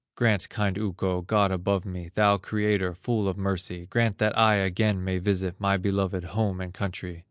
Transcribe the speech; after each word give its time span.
Grant, 0.15 0.49
kind 0.49 0.79
Ukko, 0.79 1.21
God 1.21 1.51
above 1.51 1.85
me, 1.85 2.09
Thou 2.15 2.37
Creator, 2.39 2.95
full 2.95 3.27
of 3.27 3.37
mercy, 3.37 3.85
Grant 3.85 4.17
that 4.17 4.35
I 4.35 4.55
again 4.55 5.03
may 5.03 5.19
visit 5.19 5.59
My 5.61 5.77
beloved 5.77 6.23
home 6.23 6.59
and 6.59 6.73
country. 6.73 7.19